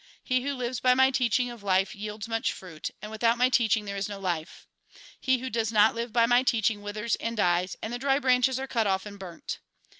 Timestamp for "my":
0.95-1.11, 3.37-3.49, 6.25-6.41